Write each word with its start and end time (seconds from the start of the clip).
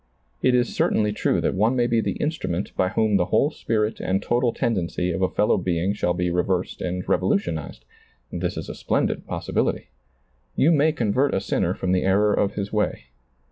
It 0.41 0.55
is 0.55 0.73
certainly 0.75 1.11
true 1.11 1.39
that 1.41 1.53
one 1.53 1.75
may 1.75 1.85
be 1.85 2.01
the 2.01 2.13
instrument 2.17 2.75
by 2.75 2.89
whom 2.89 3.17
the 3.17 3.25
whole 3.25 3.51
spirit 3.51 3.99
and 3.99 4.19
total 4.19 4.51
tendency 4.51 5.11
of 5.11 5.21
a 5.21 5.29
fellow 5.29 5.57
being 5.59 5.93
shall 5.93 6.15
be 6.15 6.31
reversed 6.31 6.81
and 6.81 7.07
revolutionized; 7.07 7.85
this 8.31 8.57
is 8.57 8.67
a 8.67 8.73
splendid 8.73 9.27
possibility. 9.27 9.89
You 10.55 10.71
may 10.71 10.91
convert 10.91 11.35
a 11.35 11.39
sinner 11.39 11.75
from 11.75 11.91
the 11.91 12.01
error 12.01 12.33
of 12.33 12.55
his 12.55 12.73
way. 12.73 13.09